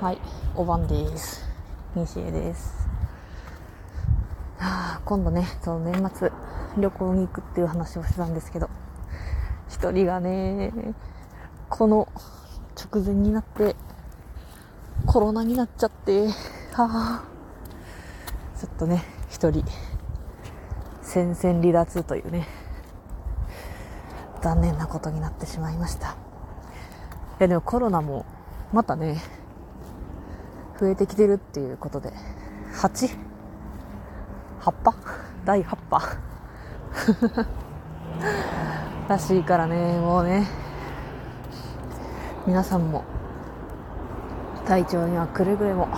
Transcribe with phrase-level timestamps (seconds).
[0.00, 0.18] はい、
[0.54, 1.44] おばんです。
[1.96, 2.88] 西江です。
[4.56, 6.30] はあ、今度ね、その年末
[6.76, 8.70] 旅行に行くっていう話をしてたんですけど、
[9.68, 10.72] 一人がね、
[11.68, 12.06] この
[12.80, 13.74] 直前になって
[15.04, 16.32] コロナになっちゃって、は
[16.76, 17.24] あ、
[18.56, 19.64] ちょっとね、一人
[21.02, 22.46] 戦線離脱というね、
[24.42, 26.10] 残念なことになってしまいました。
[26.10, 26.12] い
[27.40, 28.26] やでもコロナも
[28.72, 29.20] またね、
[30.80, 32.12] 増えてきてるっていうことで、
[32.74, 33.08] 8?
[34.60, 34.94] 葉っぱ？
[35.44, 36.00] 第8波？
[39.08, 40.46] らしいからね、もうね、
[42.46, 43.04] 皆さんも
[44.66, 45.88] 体調にはくれぐれも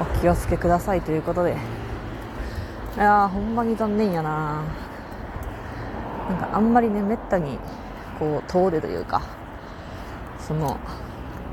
[0.00, 1.56] お気をつけくださいということで、
[2.96, 4.62] いやー、ほんまに残念やな。
[6.30, 7.58] なんかあんまりね、めったに
[8.18, 9.22] こう遠出というか、
[10.38, 10.78] その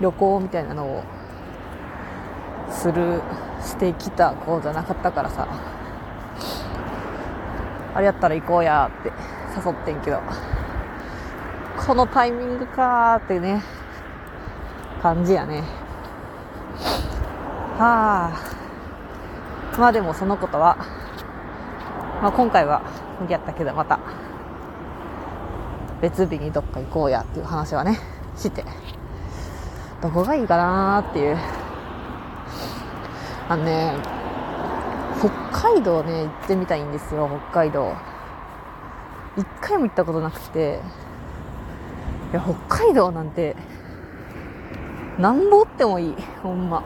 [0.00, 1.02] 旅行みたいなのを
[2.72, 3.20] する
[3.62, 5.46] してきた子じゃなかったからさ。
[7.94, 9.12] あれやったら行こうやって
[9.54, 10.20] 誘ってんけど。
[11.86, 13.62] このタイミングかーってね
[15.02, 15.62] 感じやね。
[17.78, 19.78] はあ。
[19.78, 20.76] まあでもそのことは、
[22.22, 22.82] まあ、今回は
[23.20, 23.98] 無理やったけどまた
[26.00, 27.98] 別日にどっか行こうやっていう話はね
[28.36, 28.64] して。
[30.00, 31.36] どこがいいかなーっていう。
[33.48, 33.94] あのね
[35.18, 35.30] 北
[35.70, 37.94] 海道ね行ってみたいんですよ北海道。
[39.36, 40.80] 一回も行ったことなくて。
[42.32, 42.54] いや北
[42.86, 43.56] 海道なんて
[45.18, 46.14] なんぼってもいい。
[46.42, 46.82] ほんま。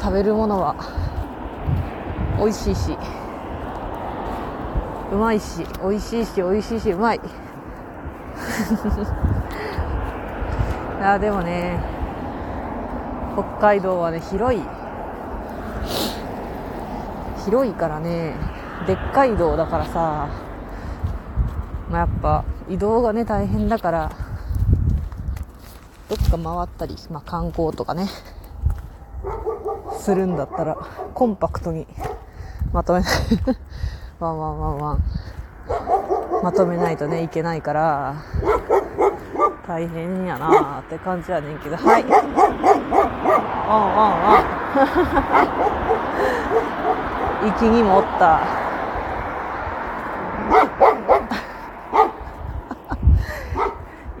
[0.00, 0.76] 食べるものは
[2.38, 2.96] 美味しいし。
[5.12, 7.20] うまいし美味しいし美味しいしうまい。
[10.98, 11.93] いやでもね
[13.34, 14.62] 北海道はね広い。
[17.44, 18.34] 広いからね
[18.86, 20.28] でっかい道だからさ、
[21.90, 24.12] まあ、やっぱ移動がね大変だから
[26.08, 28.08] どっか回ったり、まあ、観光とかね
[29.98, 30.76] するんだったら
[31.14, 31.86] コンパクトに
[32.72, 33.12] まとめない
[34.20, 35.02] ワンワンワンワン
[36.42, 38.14] まとめないとねいけないから
[39.66, 42.04] 大変やなーって感じやねんけどはい。
[43.74, 44.38] ワンワンワ
[47.42, 48.40] ン息にもおった。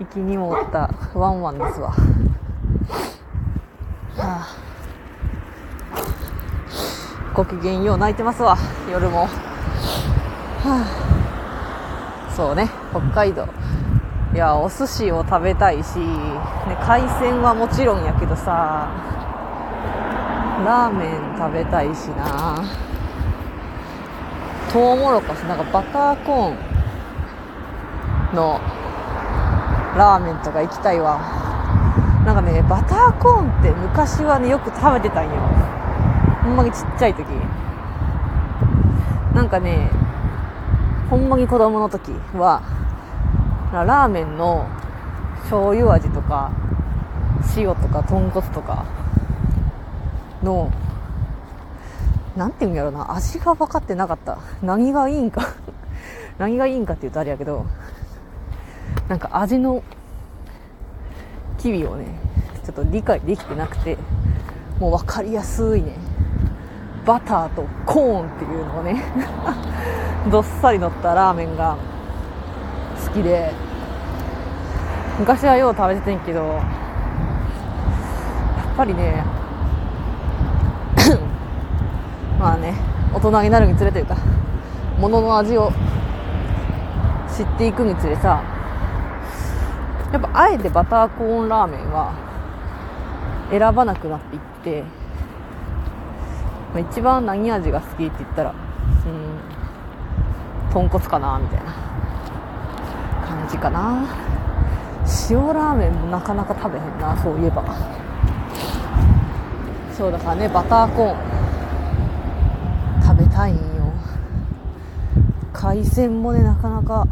[0.00, 0.90] 息にもおった。
[1.14, 1.90] ワンワンですわ。
[1.90, 1.94] は
[4.18, 4.48] あ
[7.32, 8.56] ごきげんよう泣いてますわ。
[8.90, 9.20] 夜も。
[9.20, 9.28] は
[10.66, 12.68] あそうね。
[12.90, 13.46] 北海道。
[14.34, 16.06] いやお寿司を食べたいし、ね、
[16.84, 19.13] 海鮮はもちろんやけどさ。
[20.62, 22.62] ラーメン食べたいしな。
[24.72, 26.52] トウモロコシなんかバターコー
[28.32, 28.60] ンの
[29.96, 31.18] ラーメンとか行きたいわ。
[32.24, 35.30] なんかねバターコーンって昔はねよく食べてたんよ。
[36.42, 37.26] ほんまにちっちゃい時。
[39.34, 39.90] なんかね
[41.10, 42.62] ほんまに子供の時は
[43.72, 44.68] ラーメンの
[45.42, 46.50] 醤油味とか
[47.56, 48.86] 塩とか豚骨とか
[50.44, 50.70] の
[52.36, 54.38] なんていうんやろな味が分かってなかった。
[54.62, 55.54] 何がいいんか。
[56.38, 57.64] 何がいいんかって言うとあれやけど
[59.08, 59.82] なんか味の
[61.58, 62.06] 機微をね
[62.64, 63.96] ちょっと理解できてなくて
[64.80, 65.96] もう分かりやすいね。
[67.06, 69.04] バターとコーンっていうのをね
[70.32, 71.76] どっさり乗ったラーメンが
[73.04, 73.52] 好きで
[75.18, 76.60] 昔はよう食べててんけどや
[78.72, 79.22] っぱりね
[82.44, 82.74] まあね
[83.14, 84.18] 大人になるにつれというか
[84.98, 85.72] 物の味を
[87.34, 88.42] 知っていくにつれさ
[90.12, 92.12] やっぱあえてバターコーンラーメンは
[93.50, 94.82] 選ばなくなっていって、
[96.74, 98.60] まあ、一番何味が好きって言ったらうん
[100.70, 101.72] 豚骨かなみたいな
[103.26, 104.06] 感じかな。
[105.30, 107.64] 塩ラーメンもなかなか食べへんなそういえば。
[109.96, 111.33] そうだからねバターコーン。
[113.34, 113.60] たいんよ。
[115.52, 117.06] 海鮮もねなかなか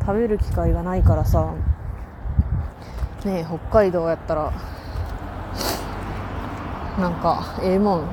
[0.00, 1.54] 食べる機会がないからさ。
[3.24, 4.52] ねえ北海道やったら
[6.98, 8.08] なんかええもん。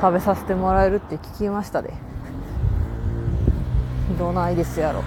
[0.00, 1.92] 食べさせてもらえるって聞きましたで。
[4.18, 5.02] どないですやろ。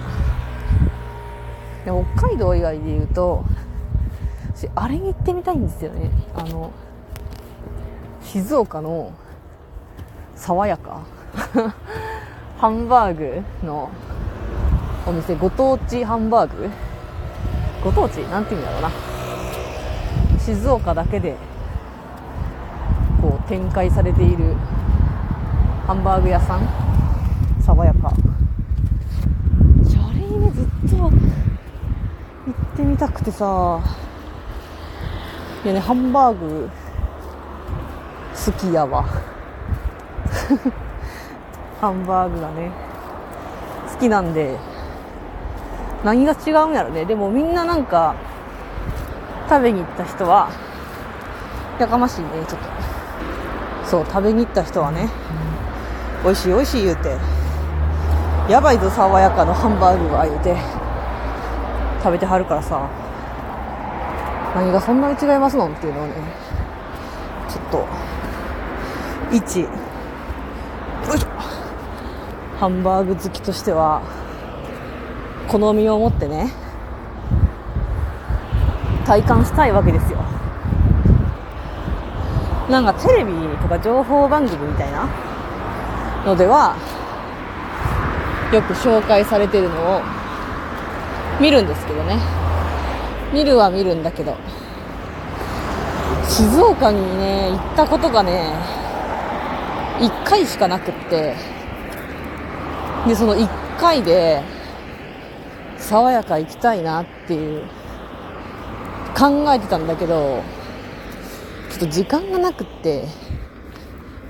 [1.84, 3.44] で北海道以外で言うと
[4.54, 6.10] 私あれに行ってみたいんですよね。
[6.36, 6.70] あの
[8.22, 9.12] 静岡の
[10.36, 11.00] 爽やか。
[12.58, 13.90] ハンバーグの
[15.06, 16.70] お店ご当地ハンバーグ。
[17.82, 18.18] ご当地？
[18.30, 18.90] なんて言うんだろうな。
[20.38, 21.36] 静岡だけで
[23.20, 24.54] こう展開されている
[25.86, 26.60] ハンバーグ屋さん。
[27.60, 28.08] 爽やか。
[28.08, 28.12] あ
[30.12, 31.10] れにねずっと行っ
[32.76, 33.80] てみたくてさ。
[35.64, 36.68] いやねハンバーグ
[38.46, 39.04] 好きやわ。
[41.80, 42.70] ハンバーグがね。
[43.92, 44.56] 好きなんで。
[46.04, 47.04] 何が違うんやろね。
[47.04, 48.14] でもみんななんか
[49.48, 50.48] 食べに行った人は
[51.78, 52.68] やかましいねちょっと。
[53.88, 55.08] そう食べに行った人はね。
[56.22, 57.16] 美味しい美味しい言うて。
[58.48, 60.56] やばいぞ爽やかのハンバーグが言うて。
[62.02, 62.80] 食べてはるからさ。
[64.54, 65.68] 何がそんなに違いますの？
[65.68, 66.12] っていうのをね。
[67.48, 67.86] ちょっと。
[69.32, 69.66] 一。
[71.08, 71.28] よいしょ。
[72.58, 74.02] ハンバーグ好きとしては
[75.48, 76.52] 好みを持ってね
[79.06, 80.18] 体感したいわけですよ。
[82.70, 85.06] なんかテレビとか情報番組みたいな
[86.24, 86.74] のでは
[88.52, 90.00] よく紹介されてるのを
[91.40, 92.18] 見るんですけどね。
[93.32, 94.36] 見るは見るんだけど
[96.28, 98.54] 静岡にね行ったことがね
[99.98, 101.54] 1回しかなくって。
[103.06, 103.48] でその1
[103.78, 104.42] 回で
[105.76, 107.64] 爽やか行きたいなっていう
[109.16, 110.42] 考えてたんだけど
[111.70, 113.06] ちょっと時間がなくって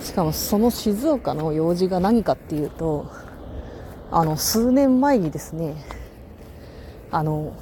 [0.00, 3.10] しかもその静岡の用事が何かっていうと
[4.10, 5.76] あの数年前にですね
[7.12, 7.56] あの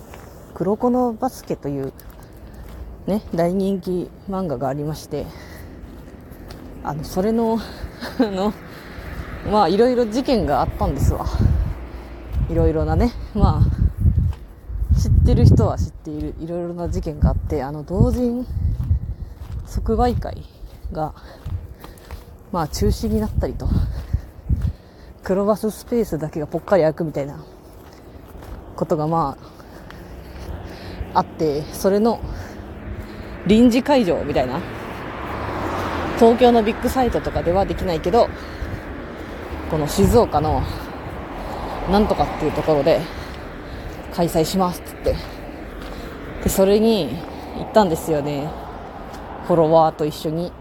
[0.54, 1.92] 黒子のバスケという
[3.06, 5.26] ね大人気漫画がありまして
[6.84, 7.58] あのそれの
[8.18, 8.52] あの
[9.50, 11.26] まあいろいろ事件があったんですわ。
[12.50, 13.12] いろいろなね。
[13.34, 16.34] まあ知ってる人は知っている。
[16.40, 18.46] いろいろな事件があってあの同人
[19.66, 20.44] 即売会
[20.92, 21.14] が
[22.52, 23.68] まあ中止になったりと。
[25.24, 27.44] 黒バススペースだけがぽっかり開くみたいな
[28.74, 29.36] ことがま
[31.14, 32.20] ああってそれの
[33.46, 34.60] 臨時会場みたいな
[36.22, 38.28] 東京のビッグサイトとかではできないけど
[39.72, 40.62] この静岡の
[41.90, 43.00] なんとかっていうところで
[44.14, 45.24] 開催しますって言って。
[46.44, 47.18] でそれに
[47.58, 48.48] 行ったんですよね。
[49.48, 50.52] フォロワーと一緒に。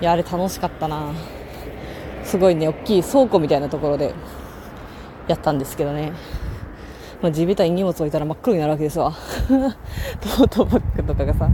[0.00, 1.12] いやあれ楽しかったな。
[2.24, 4.14] すごいね大きい倉庫みたいなところで
[5.28, 6.12] やったんですけどね。
[7.20, 9.12] まあ、地べたに荷物置いたら真っ黒になるわけですわ。
[10.22, 11.50] トートバッグとかがさ。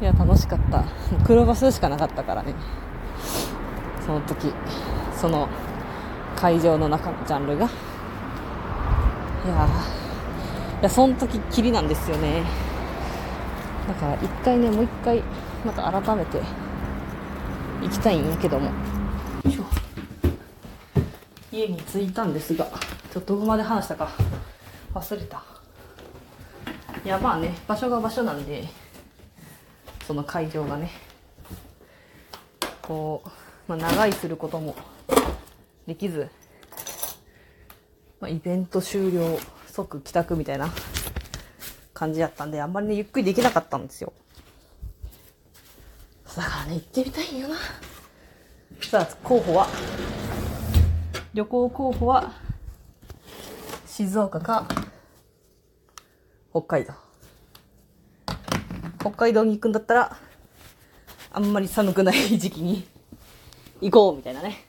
[0.00, 0.82] いや楽しかった。
[1.26, 2.54] 黒バスしかなかったからね。
[4.06, 4.52] その時。
[5.14, 5.46] その
[6.36, 7.66] 会場の中のジャンルが。
[7.66, 7.68] い
[9.48, 9.68] や
[10.80, 12.42] いやその時きりなんですよね。
[13.88, 15.22] だから一回ねもう一回
[15.66, 16.40] また改めて
[17.82, 18.70] 行きたいんやけども。
[21.52, 22.64] 家に着いたんですが
[23.12, 24.08] ちょっとどこまで話したか
[24.94, 25.42] 忘れた。
[27.04, 27.54] いやまあね。
[27.68, 28.66] 場所が場所なんで。
[30.10, 30.90] その会場がね。
[32.82, 33.28] こう、
[33.68, 34.74] まあ、長居することも
[35.86, 36.28] できず、
[38.18, 39.38] まあ、イベント終了
[39.68, 40.68] 即帰宅みたいな
[41.94, 44.12] 感じやったんであんまりねゆっくりできなかったんですよ。
[46.36, 47.54] だからね行ってみたいんよな。
[48.82, 49.68] さあ候補は？
[51.34, 52.32] 旅行候補は
[53.86, 54.66] 静岡か
[56.50, 56.94] 北海道
[59.00, 60.16] 北海道に行くんだったら
[61.32, 62.86] あんまり寒くない 時期に
[63.80, 64.66] 行こうみたいなね。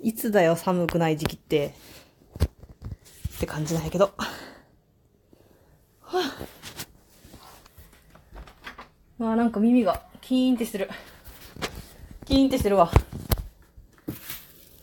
[0.00, 1.74] いつだよ寒くない時期って？
[3.36, 4.12] って感じなんやけど。
[6.02, 6.20] はあ。
[9.18, 10.90] まあなんか耳がキーンってしてる。
[12.24, 12.90] キーンってしてるわ。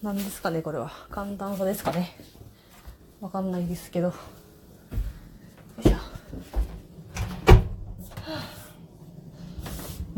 [0.01, 0.91] 何ですかねこれは。
[1.09, 2.15] 寒暖差ですかね。
[3.21, 4.13] わかんないですけどよ
[5.79, 5.97] いしょ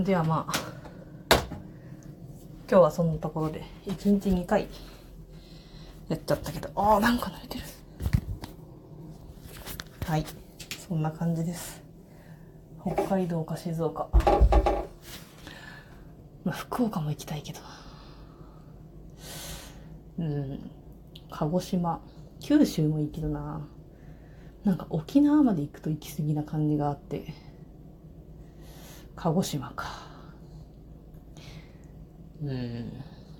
[0.03, 0.53] ではまあ
[2.69, 4.67] 今日はそんなところで1日2回
[6.09, 6.69] やっちゃったけど。
[6.75, 7.63] ああなんか抜いてる。
[10.05, 10.25] はい。
[10.87, 11.81] そんな感じです。
[12.81, 14.09] 北海道か静岡。
[16.43, 17.59] まあ福岡も行きたいけど
[20.19, 20.71] うん。
[21.29, 22.01] 鹿児島。
[22.41, 23.65] 九州もいいけどな。
[24.65, 27.52] なんか沖縄まで行くと行き過ぎな感じがあって。
[29.15, 29.85] 鹿児島か。
[32.41, 32.91] うん、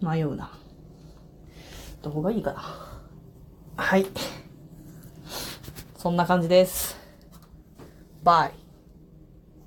[0.01, 0.51] 迷うな。
[2.01, 2.61] どこがいいかな。
[3.75, 4.05] はい。
[5.97, 6.97] そんな感じです。
[8.23, 8.62] バイ。